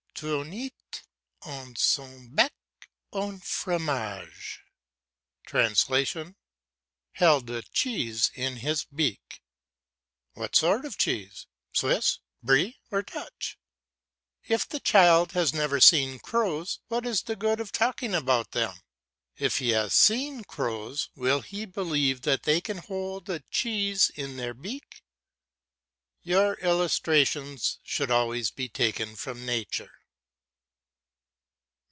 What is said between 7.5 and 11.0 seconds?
cheese in his beak) What sort of a